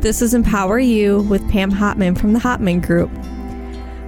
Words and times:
This 0.00 0.22
is 0.22 0.32
Empower 0.32 0.78
You 0.78 1.22
with 1.22 1.50
Pam 1.50 1.72
Hopman 1.72 2.16
from 2.16 2.32
the 2.32 2.38
Hopman 2.38 2.86
Group. 2.86 3.10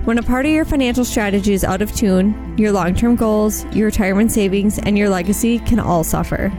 When 0.06 0.18
a 0.18 0.22
part 0.22 0.46
of 0.46 0.52
your 0.52 0.64
financial 0.64 1.04
strategy 1.04 1.52
is 1.52 1.64
out 1.64 1.82
of 1.82 1.92
tune, 1.92 2.54
your 2.56 2.70
long 2.70 2.94
term 2.94 3.16
goals, 3.16 3.64
your 3.74 3.86
retirement 3.86 4.30
savings, 4.30 4.78
and 4.78 4.96
your 4.96 5.08
legacy 5.08 5.58
can 5.58 5.80
all 5.80 6.04
suffer. 6.04 6.52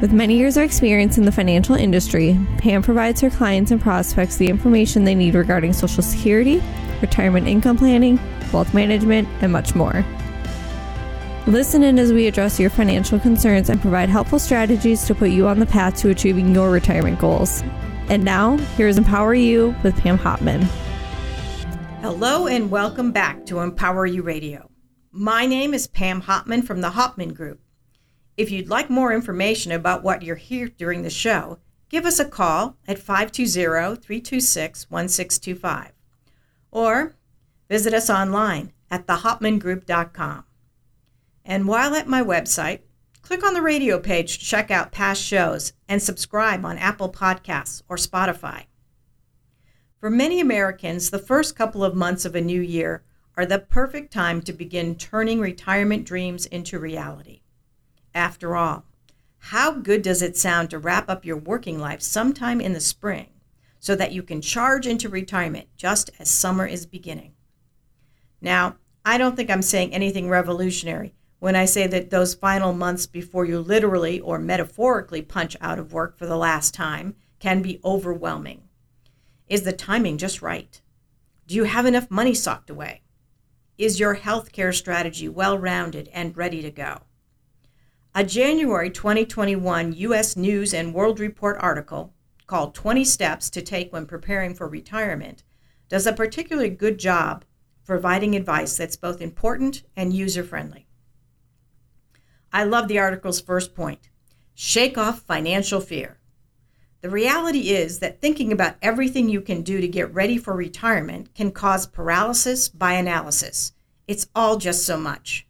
With 0.00 0.12
many 0.12 0.38
years 0.38 0.56
of 0.56 0.62
experience 0.62 1.18
in 1.18 1.24
the 1.24 1.32
financial 1.32 1.74
industry, 1.74 2.38
Pam 2.58 2.80
provides 2.80 3.20
her 3.20 3.30
clients 3.30 3.72
and 3.72 3.80
prospects 3.80 4.36
the 4.36 4.48
information 4.48 5.02
they 5.02 5.16
need 5.16 5.34
regarding 5.34 5.72
Social 5.72 6.04
Security, 6.04 6.62
retirement 7.02 7.48
income 7.48 7.78
planning, 7.78 8.20
wealth 8.52 8.72
management, 8.74 9.26
and 9.40 9.52
much 9.52 9.74
more. 9.74 10.06
Listen 11.48 11.82
in 11.82 11.98
as 11.98 12.12
we 12.12 12.28
address 12.28 12.60
your 12.60 12.70
financial 12.70 13.18
concerns 13.18 13.70
and 13.70 13.80
provide 13.80 14.08
helpful 14.08 14.38
strategies 14.38 15.04
to 15.06 15.16
put 15.16 15.30
you 15.30 15.48
on 15.48 15.58
the 15.58 15.66
path 15.66 15.96
to 15.96 16.10
achieving 16.10 16.54
your 16.54 16.70
retirement 16.70 17.18
goals. 17.18 17.64
And 18.10 18.24
now, 18.24 18.56
here's 18.78 18.96
Empower 18.96 19.34
You 19.34 19.74
with 19.82 19.94
Pam 19.98 20.16
Hopman. 20.16 20.62
Hello, 22.00 22.46
and 22.46 22.70
welcome 22.70 23.12
back 23.12 23.44
to 23.44 23.58
Empower 23.58 24.06
You 24.06 24.22
Radio. 24.22 24.70
My 25.12 25.44
name 25.44 25.74
is 25.74 25.86
Pam 25.86 26.22
Hopman 26.22 26.64
from 26.64 26.80
the 26.80 26.90
Hopman 26.90 27.34
Group. 27.34 27.60
If 28.38 28.50
you'd 28.50 28.70
like 28.70 28.88
more 28.88 29.12
information 29.12 29.72
about 29.72 30.02
what 30.02 30.22
you're 30.22 30.36
here 30.36 30.68
during 30.68 31.02
the 31.02 31.10
show, 31.10 31.58
give 31.90 32.06
us 32.06 32.18
a 32.18 32.24
call 32.24 32.78
at 32.86 32.98
520 32.98 33.96
326 33.96 34.90
1625 34.90 35.92
or 36.70 37.14
visit 37.68 37.92
us 37.92 38.08
online 38.08 38.72
at 38.90 39.06
thehopmangroup.com. 39.06 40.44
And 41.44 41.68
while 41.68 41.94
at 41.94 42.08
my 42.08 42.22
website, 42.22 42.80
Click 43.28 43.44
on 43.44 43.52
the 43.52 43.60
radio 43.60 43.98
page 43.98 44.38
to 44.38 44.44
check 44.46 44.70
out 44.70 44.90
past 44.90 45.22
shows 45.22 45.74
and 45.86 46.02
subscribe 46.02 46.64
on 46.64 46.78
Apple 46.78 47.10
Podcasts 47.12 47.82
or 47.86 47.96
Spotify. 47.96 48.64
For 50.00 50.08
many 50.08 50.40
Americans, 50.40 51.10
the 51.10 51.18
first 51.18 51.54
couple 51.54 51.84
of 51.84 51.94
months 51.94 52.24
of 52.24 52.34
a 52.34 52.40
new 52.40 52.62
year 52.62 53.04
are 53.36 53.44
the 53.44 53.58
perfect 53.58 54.14
time 54.14 54.40
to 54.40 54.52
begin 54.54 54.94
turning 54.94 55.40
retirement 55.40 56.06
dreams 56.06 56.46
into 56.46 56.78
reality. 56.78 57.42
After 58.14 58.56
all, 58.56 58.86
how 59.36 59.72
good 59.72 60.00
does 60.00 60.22
it 60.22 60.38
sound 60.38 60.70
to 60.70 60.78
wrap 60.78 61.10
up 61.10 61.26
your 61.26 61.36
working 61.36 61.78
life 61.78 62.00
sometime 62.00 62.62
in 62.62 62.72
the 62.72 62.80
spring 62.80 63.28
so 63.78 63.94
that 63.94 64.12
you 64.12 64.22
can 64.22 64.40
charge 64.40 64.86
into 64.86 65.10
retirement 65.10 65.68
just 65.76 66.08
as 66.18 66.30
summer 66.30 66.64
is 66.66 66.86
beginning? 66.86 67.34
Now, 68.40 68.76
I 69.04 69.18
don't 69.18 69.36
think 69.36 69.50
I'm 69.50 69.60
saying 69.60 69.92
anything 69.92 70.30
revolutionary 70.30 71.12
when 71.38 71.54
I 71.54 71.64
say 71.64 71.86
that 71.86 72.10
those 72.10 72.34
final 72.34 72.72
months 72.72 73.06
before 73.06 73.44
you 73.44 73.60
literally 73.60 74.20
or 74.20 74.38
metaphorically 74.38 75.22
punch 75.22 75.56
out 75.60 75.78
of 75.78 75.92
work 75.92 76.18
for 76.18 76.26
the 76.26 76.36
last 76.36 76.74
time 76.74 77.14
can 77.38 77.62
be 77.62 77.80
overwhelming. 77.84 78.62
Is 79.48 79.62
the 79.62 79.72
timing 79.72 80.18
just 80.18 80.42
right? 80.42 80.80
Do 81.46 81.54
you 81.54 81.64
have 81.64 81.86
enough 81.86 82.10
money 82.10 82.34
socked 82.34 82.70
away? 82.70 83.02
Is 83.78 84.00
your 84.00 84.16
healthcare 84.16 84.74
strategy 84.74 85.28
well 85.28 85.56
rounded 85.56 86.10
and 86.12 86.36
ready 86.36 86.60
to 86.62 86.70
go? 86.70 87.02
A 88.14 88.24
January 88.24 88.90
2021 88.90 89.92
U.S. 89.92 90.36
News 90.36 90.74
and 90.74 90.92
World 90.92 91.20
Report 91.20 91.56
article 91.60 92.12
called 92.48 92.74
20 92.74 93.04
Steps 93.04 93.48
to 93.50 93.62
Take 93.62 93.92
When 93.92 94.06
Preparing 94.06 94.54
for 94.54 94.66
Retirement 94.66 95.44
does 95.88 96.06
a 96.06 96.12
particularly 96.12 96.70
good 96.70 96.98
job 96.98 97.44
providing 97.86 98.34
advice 98.34 98.76
that's 98.76 98.96
both 98.96 99.20
important 99.20 99.84
and 99.96 100.12
user 100.12 100.42
friendly. 100.42 100.87
I 102.52 102.64
love 102.64 102.88
the 102.88 102.98
article's 102.98 103.40
first 103.40 103.74
point 103.74 104.08
shake 104.54 104.98
off 104.98 105.22
financial 105.22 105.80
fear. 105.80 106.18
The 107.00 107.10
reality 107.10 107.70
is 107.70 108.00
that 108.00 108.20
thinking 108.20 108.50
about 108.50 108.74
everything 108.82 109.28
you 109.28 109.40
can 109.40 109.62
do 109.62 109.80
to 109.80 109.86
get 109.86 110.12
ready 110.12 110.36
for 110.36 110.52
retirement 110.52 111.32
can 111.32 111.52
cause 111.52 111.86
paralysis 111.86 112.68
by 112.68 112.94
analysis. 112.94 113.72
It's 114.08 114.28
all 114.34 114.56
just 114.56 114.84
so 114.84 114.98
much. 114.98 115.46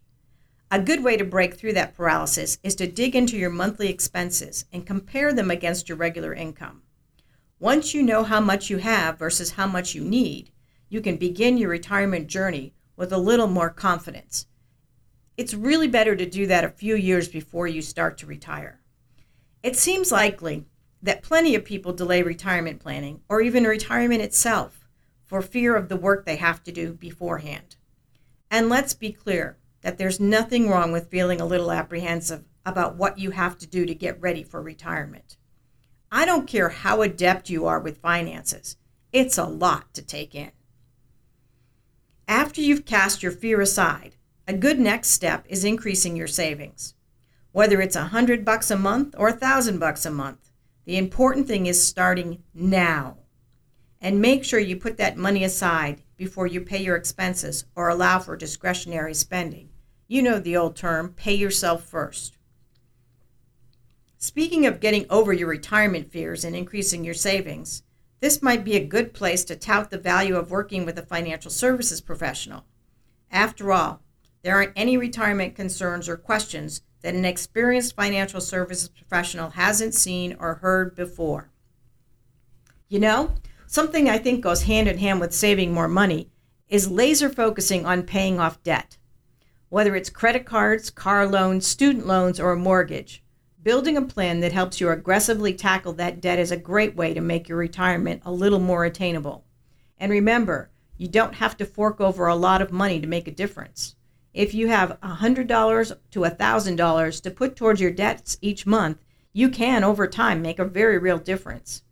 A 0.70 0.78
good 0.78 1.02
way 1.02 1.16
to 1.16 1.24
break 1.24 1.54
through 1.54 1.72
that 1.72 1.96
paralysis 1.96 2.58
is 2.62 2.74
to 2.74 2.86
dig 2.86 3.16
into 3.16 3.38
your 3.38 3.48
monthly 3.48 3.88
expenses 3.88 4.66
and 4.74 4.86
compare 4.86 5.32
them 5.32 5.50
against 5.50 5.88
your 5.88 5.96
regular 5.96 6.34
income. 6.34 6.82
Once 7.58 7.94
you 7.94 8.02
know 8.02 8.24
how 8.24 8.40
much 8.40 8.68
you 8.68 8.76
have 8.76 9.18
versus 9.18 9.52
how 9.52 9.66
much 9.66 9.94
you 9.94 10.04
need, 10.04 10.50
you 10.90 11.00
can 11.00 11.16
begin 11.16 11.56
your 11.56 11.70
retirement 11.70 12.26
journey 12.26 12.74
with 12.94 13.10
a 13.10 13.18
little 13.18 13.46
more 13.46 13.70
confidence 13.70 14.44
it's 15.38 15.54
really 15.54 15.86
better 15.86 16.16
to 16.16 16.26
do 16.26 16.48
that 16.48 16.64
a 16.64 16.68
few 16.68 16.96
years 16.96 17.28
before 17.28 17.68
you 17.68 17.80
start 17.80 18.18
to 18.18 18.26
retire. 18.26 18.80
It 19.62 19.76
seems 19.76 20.10
likely 20.10 20.66
that 21.00 21.22
plenty 21.22 21.54
of 21.54 21.64
people 21.64 21.92
delay 21.92 22.22
retirement 22.22 22.80
planning 22.80 23.20
or 23.28 23.40
even 23.40 23.62
retirement 23.62 24.20
itself 24.20 24.88
for 25.24 25.40
fear 25.40 25.76
of 25.76 25.88
the 25.88 25.96
work 25.96 26.26
they 26.26 26.36
have 26.36 26.64
to 26.64 26.72
do 26.72 26.92
beforehand. 26.92 27.76
And 28.50 28.68
let's 28.68 28.94
be 28.94 29.12
clear 29.12 29.56
that 29.82 29.96
there's 29.96 30.18
nothing 30.18 30.68
wrong 30.68 30.90
with 30.90 31.08
feeling 31.08 31.40
a 31.40 31.46
little 31.46 31.70
apprehensive 31.70 32.44
about 32.66 32.96
what 32.96 33.18
you 33.18 33.30
have 33.30 33.56
to 33.58 33.66
do 33.66 33.86
to 33.86 33.94
get 33.94 34.20
ready 34.20 34.42
for 34.42 34.60
retirement. 34.60 35.36
I 36.10 36.24
don't 36.24 36.48
care 36.48 36.70
how 36.70 37.02
adept 37.02 37.48
you 37.48 37.64
are 37.64 37.78
with 37.78 37.98
finances, 37.98 38.76
it's 39.12 39.38
a 39.38 39.44
lot 39.44 39.94
to 39.94 40.02
take 40.02 40.34
in. 40.34 40.50
After 42.26 42.60
you've 42.60 42.84
cast 42.84 43.22
your 43.22 43.32
fear 43.32 43.60
aside, 43.60 44.16
a 44.48 44.54
good 44.54 44.80
next 44.80 45.10
step 45.10 45.44
is 45.46 45.62
increasing 45.62 46.16
your 46.16 46.26
savings. 46.26 46.94
Whether 47.52 47.82
it's 47.82 47.96
a 47.96 48.04
hundred 48.04 48.46
bucks 48.46 48.70
a 48.70 48.78
month 48.78 49.14
or 49.18 49.28
a 49.28 49.34
thousand 49.34 49.78
bucks 49.78 50.06
a 50.06 50.10
month, 50.10 50.50
the 50.86 50.96
important 50.96 51.46
thing 51.46 51.66
is 51.66 51.86
starting 51.86 52.42
now. 52.54 53.18
And 54.00 54.22
make 54.22 54.44
sure 54.44 54.58
you 54.58 54.76
put 54.76 54.96
that 54.96 55.18
money 55.18 55.44
aside 55.44 56.00
before 56.16 56.46
you 56.46 56.62
pay 56.62 56.82
your 56.82 56.96
expenses 56.96 57.66
or 57.76 57.90
allow 57.90 58.20
for 58.20 58.36
discretionary 58.36 59.12
spending. 59.12 59.68
You 60.06 60.22
know 60.22 60.38
the 60.38 60.56
old 60.56 60.76
term 60.76 61.12
pay 61.12 61.34
yourself 61.34 61.84
first. 61.84 62.38
Speaking 64.16 64.64
of 64.64 64.80
getting 64.80 65.04
over 65.10 65.34
your 65.34 65.48
retirement 65.48 66.10
fears 66.10 66.42
and 66.42 66.56
increasing 66.56 67.04
your 67.04 67.12
savings, 67.12 67.82
this 68.20 68.40
might 68.40 68.64
be 68.64 68.76
a 68.76 68.84
good 68.84 69.12
place 69.12 69.44
to 69.44 69.56
tout 69.56 69.90
the 69.90 69.98
value 69.98 70.36
of 70.36 70.50
working 70.50 70.86
with 70.86 70.98
a 70.98 71.02
financial 71.02 71.50
services 71.50 72.00
professional. 72.00 72.64
After 73.30 73.72
all, 73.72 74.00
there 74.42 74.54
aren't 74.54 74.72
any 74.76 74.96
retirement 74.96 75.54
concerns 75.54 76.08
or 76.08 76.16
questions 76.16 76.82
that 77.02 77.14
an 77.14 77.24
experienced 77.24 77.94
financial 77.94 78.40
services 78.40 78.88
professional 78.88 79.50
hasn't 79.50 79.94
seen 79.94 80.36
or 80.38 80.56
heard 80.56 80.94
before. 80.94 81.50
You 82.88 83.00
know, 83.00 83.34
something 83.66 84.08
I 84.08 84.18
think 84.18 84.42
goes 84.42 84.62
hand 84.62 84.88
in 84.88 84.98
hand 84.98 85.20
with 85.20 85.34
saving 85.34 85.72
more 85.72 85.88
money 85.88 86.30
is 86.68 86.90
laser 86.90 87.28
focusing 87.28 87.86
on 87.86 88.02
paying 88.02 88.40
off 88.40 88.62
debt. 88.62 88.96
Whether 89.68 89.94
it's 89.96 90.10
credit 90.10 90.46
cards, 90.46 90.90
car 90.90 91.26
loans, 91.26 91.66
student 91.66 92.06
loans, 92.06 92.40
or 92.40 92.52
a 92.52 92.56
mortgage, 92.56 93.22
building 93.62 93.96
a 93.96 94.02
plan 94.02 94.40
that 94.40 94.52
helps 94.52 94.80
you 94.80 94.88
aggressively 94.88 95.52
tackle 95.52 95.92
that 95.94 96.20
debt 96.20 96.38
is 96.38 96.50
a 96.50 96.56
great 96.56 96.96
way 96.96 97.12
to 97.12 97.20
make 97.20 97.48
your 97.48 97.58
retirement 97.58 98.22
a 98.24 98.32
little 98.32 98.60
more 98.60 98.84
attainable. 98.84 99.44
And 99.98 100.10
remember, 100.10 100.70
you 100.96 101.08
don't 101.08 101.34
have 101.34 101.56
to 101.58 101.66
fork 101.66 102.00
over 102.00 102.26
a 102.26 102.34
lot 102.34 102.62
of 102.62 102.72
money 102.72 103.00
to 103.00 103.06
make 103.06 103.28
a 103.28 103.32
difference. 103.32 103.94
If 104.38 104.54
you 104.54 104.68
have 104.68 105.00
$100 105.00 105.96
to 106.12 106.20
$1,000 106.20 107.22
to 107.22 107.30
put 107.32 107.56
towards 107.56 107.80
your 107.80 107.90
debts 107.90 108.38
each 108.40 108.66
month, 108.66 108.98
you 109.32 109.48
can, 109.48 109.82
over 109.82 110.06
time, 110.06 110.40
make 110.40 110.60
a 110.60 110.64
very 110.64 110.96
real 110.96 111.18
difference. 111.18 111.82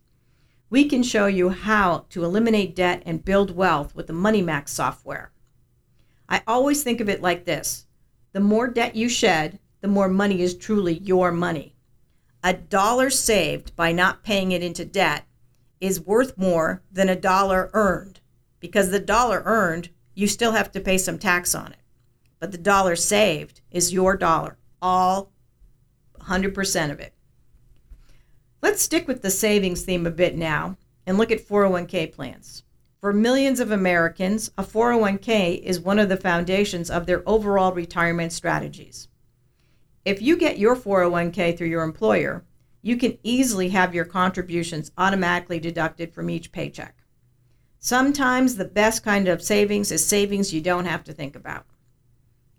We 0.69 0.85
can 0.85 1.03
show 1.03 1.25
you 1.25 1.49
how 1.49 2.05
to 2.11 2.23
eliminate 2.23 2.73
debt 2.73 3.03
and 3.05 3.25
build 3.25 3.53
wealth 3.53 3.93
with 3.93 4.07
the 4.07 4.13
MoneyMax 4.13 4.69
software. 4.69 5.33
I 6.29 6.41
always 6.47 6.83
think 6.83 7.01
of 7.01 7.09
it 7.09 7.21
like 7.21 7.43
this 7.43 7.85
the 8.31 8.39
more 8.39 8.69
debt 8.69 8.95
you 8.95 9.09
shed, 9.09 9.59
the 9.81 9.89
more 9.89 10.07
money 10.07 10.41
is 10.41 10.55
truly 10.55 10.99
your 10.99 11.33
money. 11.33 11.75
A 12.45 12.53
dollar 12.53 13.09
saved 13.09 13.75
by 13.75 13.91
not 13.91 14.23
paying 14.23 14.53
it 14.53 14.63
into 14.63 14.85
debt 14.85 15.25
is 15.81 15.99
worth 15.99 16.37
more 16.37 16.81
than 16.89 17.09
a 17.09 17.15
dollar 17.17 17.69
earned 17.73 18.21
because 18.61 18.89
the 18.89 19.01
dollar 19.01 19.41
earned, 19.43 19.89
you 20.15 20.27
still 20.27 20.53
have 20.53 20.71
to 20.71 20.79
pay 20.79 20.97
some 20.97 21.19
tax 21.19 21.53
on 21.53 21.73
it 21.73 21.79
but 22.39 22.51
the 22.51 22.57
dollar 22.57 22.95
saved 22.95 23.61
is 23.71 23.93
your 23.93 24.15
dollar, 24.15 24.57
all 24.81 25.31
100% 26.21 26.91
of 26.91 26.99
it. 26.99 27.13
Let's 28.61 28.81
stick 28.81 29.07
with 29.07 29.21
the 29.21 29.31
savings 29.31 29.83
theme 29.83 30.05
a 30.05 30.11
bit 30.11 30.35
now 30.35 30.77
and 31.05 31.17
look 31.17 31.31
at 31.31 31.47
401k 31.47 32.11
plans. 32.11 32.63
For 32.99 33.13
millions 33.13 33.59
of 33.59 33.71
Americans, 33.71 34.51
a 34.57 34.63
401k 34.63 35.61
is 35.61 35.79
one 35.79 35.99
of 35.99 36.09
the 36.09 36.17
foundations 36.17 36.89
of 36.89 37.05
their 37.05 37.23
overall 37.29 37.71
retirement 37.71 38.33
strategies. 38.33 39.07
If 40.03 40.21
you 40.21 40.35
get 40.35 40.57
your 40.57 40.75
401k 40.75 41.57
through 41.57 41.67
your 41.67 41.83
employer, 41.83 42.43
you 42.81 42.97
can 42.97 43.17
easily 43.23 43.69
have 43.69 43.93
your 43.93 44.05
contributions 44.05 44.91
automatically 44.97 45.59
deducted 45.59 46.13
from 46.13 46.29
each 46.29 46.51
paycheck. 46.51 46.95
Sometimes 47.79 48.55
the 48.55 48.65
best 48.65 49.03
kind 49.03 49.27
of 49.27 49.43
savings 49.43 49.91
is 49.91 50.05
savings 50.05 50.53
you 50.53 50.61
don't 50.61 50.85
have 50.85 51.03
to 51.03 51.13
think 51.13 51.35
about. 51.35 51.65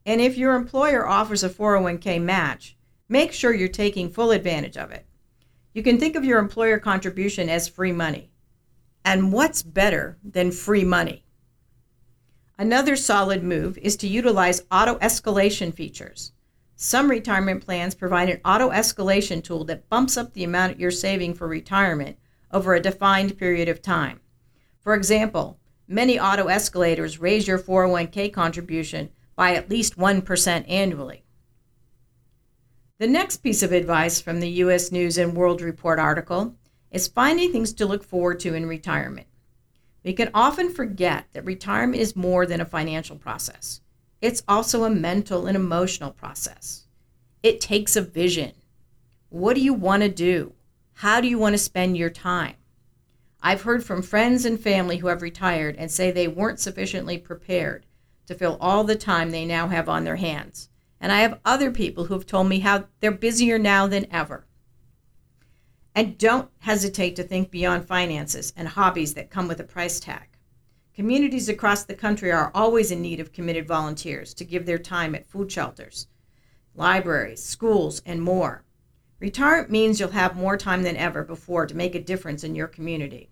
And 0.09 0.23
if 0.23 0.39
your 0.39 0.55
employer 0.55 1.07
offers 1.07 1.45
a 1.45 1.51
401k 1.51 2.19
match, 2.23 2.79
make 3.11 3.31
sure 3.31 3.53
you're 3.53 3.69
taking 3.69 4.09
full 4.09 4.31
advantage 4.31 4.79
of 4.79 4.91
it. 4.91 5.05
You 5.75 5.83
can 5.83 6.01
think 6.01 6.17
of 6.17 6.25
your 6.25 6.39
employer 6.39 6.79
contribution 6.79 7.51
as 7.51 7.69
free 7.69 7.93
money. 7.93 8.31
And 9.05 9.35
what's 9.35 9.63
better 9.63 10.17
than 10.25 10.51
free 10.51 10.83
money? 10.83 11.27
Another 12.57 12.97
solid 12.97 13.45
move 13.45 13.77
is 13.83 13.99
to 13.99 14.09
utilize 14.09 14.63
auto 14.73 14.95
escalation 15.01 15.75
features. 15.75 16.33
Some 16.75 17.11
retirement 17.11 17.63
plans 17.63 17.95
provide 17.95 18.31
an 18.31 18.41
auto 18.47 18.71
escalation 18.71 19.45
tool 19.45 19.65
that 19.65 19.91
bumps 19.91 20.17
up 20.17 20.33
the 20.33 20.45
amount 20.45 20.81
you're 20.81 20.91
saving 20.91 21.35
for 21.35 21.47
retirement 21.47 22.17
over 22.51 22.73
a 22.75 22.81
defined 22.81 23.37
period 23.37 23.69
of 23.69 23.83
time. 23.83 24.21
For 24.81 24.95
example, 24.95 25.59
many 25.87 26.19
auto 26.19 26.47
escalators 26.47 27.21
raise 27.21 27.47
your 27.47 27.59
401k 27.59 28.33
contribution 28.33 29.11
by 29.39 29.55
at 29.55 29.71
least 29.71 29.97
1% 29.97 30.65
annually. 30.69 31.23
The 32.99 33.07
next 33.07 33.37
piece 33.37 33.63
of 33.63 33.71
advice 33.71 34.21
from 34.21 34.41
the 34.41 34.51
U.S. 34.65 34.91
News 34.91 35.17
and 35.17 35.37
World 35.37 35.63
Report 35.63 36.01
article 36.01 36.57
is 36.91 37.07
finding 37.07 37.53
things 37.53 37.73
to 37.75 37.87
look 37.87 38.03
forward 38.03 38.41
to 38.41 38.55
in 38.55 38.67
retirement. 38.67 39.29
We 40.03 40.13
can 40.13 40.33
often 40.35 40.75
forget 40.75 41.27
that 41.35 41.45
retirement 41.45 42.03
is 42.03 42.17
more 42.17 42.47
than 42.47 42.61
a 42.61 42.65
financial 42.65 43.15
process. 43.15 43.81
It's 44.21 44.43
also 44.49 44.83
a 44.83 44.91
mental 44.91 45.47
and 45.47 45.57
emotional 45.57 46.11
process. 46.11 46.89
It 47.41 47.61
takes 47.61 47.95
a 47.95 48.03
vision. 48.03 48.55
What 49.29 49.55
do 49.55 49.61
you 49.61 49.73
want 49.73 50.03
to 50.03 50.09
do? 50.09 50.55
How 50.95 51.21
do 51.21 51.29
you 51.29 51.39
want 51.39 51.55
to 51.55 51.59
spend 51.59 51.97
your 51.97 52.11
time? 52.11 52.57
I've 53.41 53.63
heard 53.63 53.85
from 53.85 54.03
friends 54.03 54.45
and 54.45 54.59
family 54.59 54.97
who 54.97 55.07
have 55.07 55.23
retired 55.23 55.77
and 55.77 55.93
say 55.93 56.11
they 56.11 56.27
weren't 56.27 56.59
sufficiently 56.59 57.19
prepared 57.19 57.87
to 58.29 58.35
fill 58.35 58.59
all 58.61 58.85
the 58.85 58.95
time 58.95 59.31
they 59.31 59.45
now 59.45 59.69
have 59.69 59.89
on 59.89 60.05
their 60.05 60.17
hands. 60.17 60.69
And 61.01 61.11
I 61.11 61.21
have 61.21 61.41
other 61.45 61.71
people 61.71 62.05
who 62.05 62.15
have 62.15 62.27
told 62.27 62.49
me 62.49 62.61
how 62.61 62.85
they're 63.01 63.11
busier 63.11 63.59
now 63.59 63.87
than 63.87 64.07
ever. 64.13 64.47
And 65.95 66.19
don't 66.19 66.51
hesitate 66.59 67.17
to 67.17 67.23
think 67.23 67.51
beyond 67.51 67.87
finances 67.87 68.53
and 68.55 68.69
hobbies 68.69 69.15
that 69.15 69.31
come 69.31 69.49
with 69.49 69.61
a 69.61 69.65
price 69.65 69.99
tag. 69.99 70.29
Communities 70.95 71.49
across 71.49 71.85
the 71.85 71.95
country 71.95 72.31
are 72.31 72.51
always 72.55 72.91
in 72.91 73.01
need 73.01 73.19
of 73.19 73.33
committed 73.33 73.67
volunteers 73.67 74.35
to 74.35 74.45
give 74.45 74.67
their 74.67 74.79
time 74.79 75.15
at 75.15 75.27
food 75.27 75.51
shelters, 75.51 76.09
libraries, 76.75 77.43
schools, 77.43 78.03
and 78.05 78.23
more. 78.23 78.65
Retirement 79.21 79.71
means 79.71 79.99
you'll 79.99 80.11
have 80.11 80.37
more 80.37 80.57
time 80.57 80.83
than 80.83 80.97
ever 80.97 81.25
before 81.25 81.67
to 81.67 81.77
make 81.77 81.95
a 81.95 82.03
difference 82.03 82.45
in 82.45 82.55
your 82.55 82.69
community. 82.69 83.31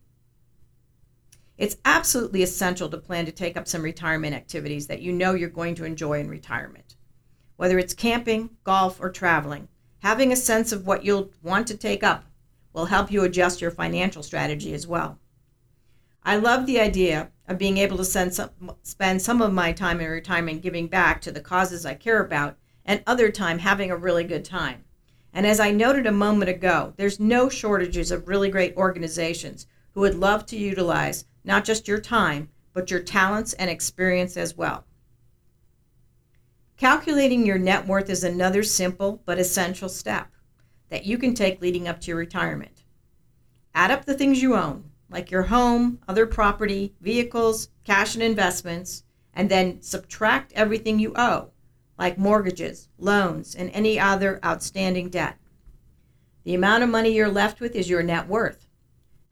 It's 1.58 1.76
absolutely 1.86 2.42
essential 2.42 2.90
to 2.90 2.98
plan 2.98 3.24
to 3.24 3.32
take 3.32 3.56
up 3.56 3.66
some 3.66 3.82
retirement 3.82 4.34
activities 4.34 4.86
that 4.88 5.00
you 5.00 5.12
know 5.12 5.32
you're 5.32 5.48
going 5.48 5.74
to 5.76 5.84
enjoy 5.84 6.20
in 6.20 6.28
retirement. 6.28 6.96
Whether 7.56 7.78
it's 7.78 7.94
camping, 7.94 8.50
golf, 8.62 9.00
or 9.00 9.10
traveling, 9.10 9.68
having 10.00 10.32
a 10.32 10.36
sense 10.36 10.70
of 10.70 10.86
what 10.86 11.04
you'll 11.04 11.30
want 11.42 11.66
to 11.68 11.76
take 11.76 12.02
up 12.02 12.26
will 12.74 12.86
help 12.86 13.10
you 13.10 13.24
adjust 13.24 13.62
your 13.62 13.70
financial 13.70 14.22
strategy 14.22 14.74
as 14.74 14.86
well. 14.86 15.18
I 16.22 16.36
love 16.36 16.66
the 16.66 16.78
idea 16.78 17.30
of 17.48 17.56
being 17.56 17.78
able 17.78 17.96
to 17.96 18.04
some, 18.04 18.50
spend 18.82 19.22
some 19.22 19.40
of 19.40 19.52
my 19.52 19.72
time 19.72 20.00
in 20.00 20.10
retirement 20.10 20.60
giving 20.60 20.88
back 20.88 21.22
to 21.22 21.32
the 21.32 21.40
causes 21.40 21.86
I 21.86 21.94
care 21.94 22.22
about 22.22 22.58
and 22.84 23.02
other 23.06 23.30
time 23.30 23.60
having 23.60 23.90
a 23.90 23.96
really 23.96 24.24
good 24.24 24.44
time. 24.44 24.84
And 25.32 25.46
as 25.46 25.58
I 25.60 25.70
noted 25.70 26.06
a 26.06 26.12
moment 26.12 26.50
ago, 26.50 26.92
there's 26.96 27.18
no 27.18 27.48
shortages 27.48 28.10
of 28.10 28.28
really 28.28 28.50
great 28.50 28.76
organizations 28.76 29.66
who 29.92 30.00
would 30.00 30.14
love 30.14 30.44
to 30.46 30.56
utilize 30.58 31.24
not 31.46 31.64
just 31.64 31.88
your 31.88 32.00
time, 32.00 32.50
but 32.74 32.90
your 32.90 33.00
talents 33.00 33.54
and 33.54 33.70
experience 33.70 34.36
as 34.36 34.56
well. 34.56 34.84
Calculating 36.76 37.46
your 37.46 37.56
net 37.56 37.86
worth 37.86 38.10
is 38.10 38.22
another 38.22 38.62
simple 38.62 39.22
but 39.24 39.38
essential 39.38 39.88
step 39.88 40.28
that 40.90 41.06
you 41.06 41.16
can 41.16 41.32
take 41.32 41.62
leading 41.62 41.88
up 41.88 42.00
to 42.00 42.08
your 42.08 42.18
retirement. 42.18 42.84
Add 43.74 43.90
up 43.90 44.04
the 44.04 44.14
things 44.14 44.42
you 44.42 44.54
own, 44.54 44.90
like 45.08 45.30
your 45.30 45.44
home, 45.44 46.00
other 46.06 46.26
property, 46.26 46.94
vehicles, 47.00 47.70
cash, 47.84 48.14
and 48.14 48.22
investments, 48.22 49.04
and 49.32 49.48
then 49.48 49.80
subtract 49.80 50.52
everything 50.52 50.98
you 50.98 51.12
owe, 51.16 51.50
like 51.98 52.18
mortgages, 52.18 52.88
loans, 52.98 53.54
and 53.54 53.70
any 53.70 53.98
other 53.98 54.38
outstanding 54.44 55.08
debt. 55.08 55.38
The 56.44 56.54
amount 56.54 56.82
of 56.82 56.90
money 56.90 57.12
you're 57.12 57.28
left 57.28 57.60
with 57.60 57.74
is 57.74 57.88
your 57.88 58.02
net 58.02 58.28
worth. 58.28 58.65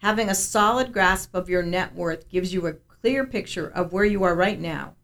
Having 0.05 0.29
a 0.29 0.35
solid 0.35 0.93
grasp 0.93 1.35
of 1.35 1.49
your 1.49 1.63
net 1.63 1.95
worth 1.95 2.29
gives 2.29 2.53
you 2.53 2.67
a 2.67 2.75
clear 2.75 3.25
picture 3.27 3.69
of 3.69 3.91
where 3.91 4.05
you 4.05 4.23
are 4.23 4.35
right 4.35 4.61
now. 4.61 4.97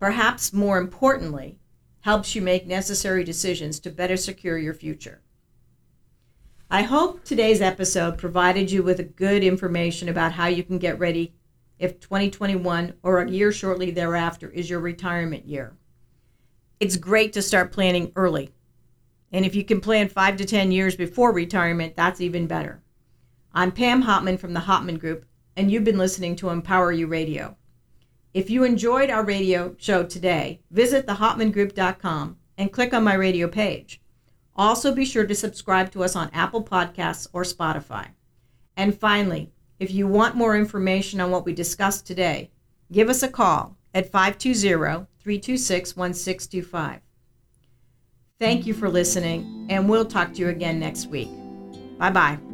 Perhaps 0.00 0.52
more 0.52 0.78
importantly, 0.78 1.60
helps 2.00 2.34
you 2.34 2.42
make 2.42 2.66
necessary 2.66 3.22
decisions 3.22 3.78
to 3.78 3.88
better 3.88 4.16
secure 4.16 4.58
your 4.58 4.74
future. 4.74 5.22
I 6.68 6.82
hope 6.82 7.22
today's 7.22 7.60
episode 7.60 8.18
provided 8.18 8.68
you 8.68 8.82
with 8.82 9.14
good 9.14 9.44
information 9.44 10.08
about 10.08 10.32
how 10.32 10.48
you 10.48 10.64
can 10.64 10.78
get 10.78 10.98
ready 10.98 11.34
if 11.78 12.00
2021 12.00 12.94
or 13.04 13.22
a 13.22 13.30
year 13.30 13.52
shortly 13.52 13.92
thereafter 13.92 14.50
is 14.50 14.68
your 14.68 14.80
retirement 14.80 15.46
year. 15.46 15.76
It's 16.80 16.96
great 16.96 17.32
to 17.34 17.42
start 17.42 17.70
planning 17.70 18.10
early. 18.16 18.50
And 19.30 19.44
if 19.44 19.54
you 19.54 19.62
can 19.62 19.80
plan 19.80 20.08
five 20.08 20.36
to 20.38 20.44
10 20.44 20.72
years 20.72 20.96
before 20.96 21.32
retirement, 21.32 21.94
that's 21.94 22.20
even 22.20 22.48
better. 22.48 22.82
I'm 23.58 23.72
Pam 23.72 24.04
Hopman 24.04 24.38
from 24.38 24.54
the 24.54 24.60
Hopman 24.60 25.00
Group, 25.00 25.26
and 25.56 25.68
you've 25.68 25.82
been 25.82 25.98
listening 25.98 26.36
to 26.36 26.50
Empower 26.50 26.92
You 26.92 27.08
Radio. 27.08 27.56
If 28.32 28.50
you 28.50 28.62
enjoyed 28.62 29.10
our 29.10 29.24
radio 29.24 29.74
show 29.78 30.04
today, 30.04 30.60
visit 30.70 31.08
thehopmangroup.com 31.08 32.36
and 32.56 32.72
click 32.72 32.94
on 32.94 33.02
my 33.02 33.14
radio 33.14 33.48
page. 33.48 34.00
Also, 34.54 34.94
be 34.94 35.04
sure 35.04 35.26
to 35.26 35.34
subscribe 35.34 35.90
to 35.90 36.04
us 36.04 36.14
on 36.14 36.30
Apple 36.32 36.62
Podcasts 36.62 37.26
or 37.32 37.42
Spotify. 37.42 38.10
And 38.76 38.96
finally, 38.96 39.50
if 39.80 39.90
you 39.90 40.06
want 40.06 40.36
more 40.36 40.56
information 40.56 41.20
on 41.20 41.32
what 41.32 41.44
we 41.44 41.52
discussed 41.52 42.06
today, 42.06 42.52
give 42.92 43.08
us 43.08 43.24
a 43.24 43.28
call 43.28 43.76
at 43.92 44.12
520 44.12 45.08
326 45.18 45.96
1625. 45.96 47.00
Thank 48.38 48.66
you 48.68 48.74
for 48.74 48.88
listening, 48.88 49.66
and 49.68 49.88
we'll 49.88 50.04
talk 50.04 50.34
to 50.34 50.38
you 50.38 50.48
again 50.48 50.78
next 50.78 51.08
week. 51.08 51.30
Bye 51.98 52.10
bye. 52.10 52.47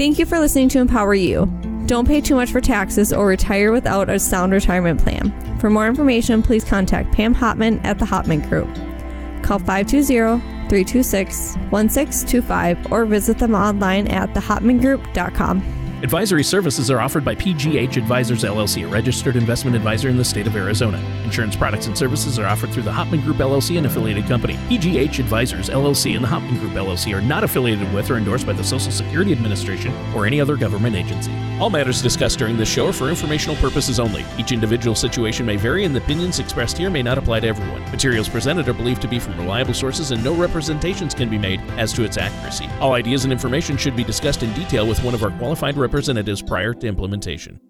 Thank 0.00 0.18
you 0.18 0.24
for 0.24 0.38
listening 0.38 0.70
to 0.70 0.78
Empower 0.78 1.12
You. 1.12 1.44
Don't 1.84 2.08
pay 2.08 2.22
too 2.22 2.34
much 2.34 2.50
for 2.50 2.62
taxes 2.62 3.12
or 3.12 3.26
retire 3.26 3.70
without 3.70 4.08
a 4.08 4.18
sound 4.18 4.50
retirement 4.50 4.98
plan. 4.98 5.30
For 5.58 5.68
more 5.68 5.86
information, 5.86 6.42
please 6.42 6.64
contact 6.64 7.12
Pam 7.12 7.34
Hopman 7.34 7.84
at 7.84 7.98
the 7.98 8.06
Hopman 8.06 8.48
Group. 8.48 8.66
Call 9.44 9.58
520 9.58 10.40
326 10.70 11.56
1625 11.68 12.90
or 12.90 13.04
visit 13.04 13.36
them 13.38 13.54
online 13.54 14.08
at 14.08 14.30
thehopmangroup.com. 14.30 15.79
Advisory 16.02 16.42
services 16.42 16.90
are 16.90 16.98
offered 16.98 17.26
by 17.26 17.34
PGH 17.34 17.98
Advisors 17.98 18.42
LLC, 18.42 18.86
a 18.86 18.88
registered 18.88 19.36
investment 19.36 19.76
advisor 19.76 20.08
in 20.08 20.16
the 20.16 20.24
state 20.24 20.46
of 20.46 20.56
Arizona. 20.56 20.96
Insurance 21.24 21.54
products 21.54 21.88
and 21.88 21.98
services 21.98 22.38
are 22.38 22.46
offered 22.46 22.70
through 22.70 22.84
the 22.84 22.90
Hopman 22.90 23.22
Group 23.22 23.36
LLC 23.36 23.76
and 23.76 23.86
affiliated 23.86 24.24
company. 24.24 24.54
PGH 24.70 25.18
Advisors 25.18 25.68
LLC 25.68 26.14
and 26.14 26.24
the 26.24 26.28
Hopman 26.28 26.58
Group 26.58 26.72
LLC 26.72 27.14
are 27.14 27.20
not 27.20 27.44
affiliated 27.44 27.92
with 27.92 28.10
or 28.10 28.16
endorsed 28.16 28.46
by 28.46 28.54
the 28.54 28.64
Social 28.64 28.90
Security 28.90 29.30
Administration 29.30 29.94
or 30.14 30.24
any 30.24 30.40
other 30.40 30.56
government 30.56 30.96
agency. 30.96 31.32
All 31.60 31.68
matters 31.68 32.00
discussed 32.00 32.38
during 32.38 32.56
this 32.56 32.70
show 32.70 32.86
are 32.86 32.92
for 32.94 33.10
informational 33.10 33.56
purposes 33.56 34.00
only. 34.00 34.24
Each 34.38 34.52
individual 34.52 34.96
situation 34.96 35.44
may 35.44 35.56
vary, 35.56 35.84
and 35.84 35.94
the 35.94 36.00
opinions 36.00 36.38
expressed 36.38 36.78
here 36.78 36.88
may 36.88 37.02
not 37.02 37.18
apply 37.18 37.40
to 37.40 37.48
everyone. 37.48 37.82
Materials 37.90 38.30
presented 38.30 38.66
are 38.66 38.72
believed 38.72 39.02
to 39.02 39.08
be 39.08 39.18
from 39.18 39.36
reliable 39.36 39.74
sources, 39.74 40.12
and 40.12 40.24
no 40.24 40.34
representations 40.34 41.12
can 41.12 41.28
be 41.28 41.36
made 41.36 41.60
as 41.76 41.92
to 41.92 42.04
its 42.04 42.16
accuracy. 42.16 42.70
All 42.80 42.94
ideas 42.94 43.24
and 43.24 43.32
information 43.32 43.76
should 43.76 43.94
be 43.94 44.04
discussed 44.04 44.42
in 44.42 44.50
detail 44.54 44.88
with 44.88 45.04
one 45.04 45.12
of 45.12 45.22
our 45.22 45.32
qualified 45.32 45.76
representatives 45.90 46.40
prior 46.40 46.72
to 46.72 46.86
implementation. 46.86 47.60